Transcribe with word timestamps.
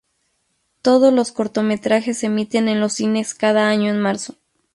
Todos 0.81 1.13
los 1.13 1.31
cortometrajes 1.31 2.17
se 2.17 2.25
emiten 2.25 2.67
en 2.67 2.79
los 2.79 2.93
cines 2.93 3.35
cada 3.35 3.69
año 3.69 3.91
en 3.91 4.01
marzo. 4.01 4.33